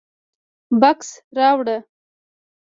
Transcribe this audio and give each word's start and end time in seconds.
_بکس 0.81 1.09
راوړه. 1.37 1.77